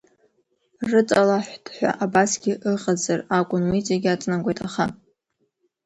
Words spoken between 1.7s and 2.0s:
ҳәа